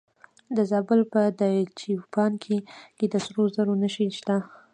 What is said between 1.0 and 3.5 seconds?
په دایچوپان کې د سرو